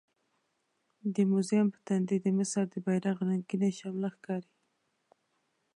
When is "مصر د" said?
2.37-2.75